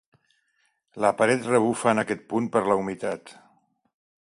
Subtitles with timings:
[1.05, 3.37] La paret rebufa en aquest punt per la humitat.